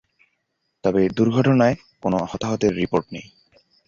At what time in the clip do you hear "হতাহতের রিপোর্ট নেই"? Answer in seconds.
2.31-3.25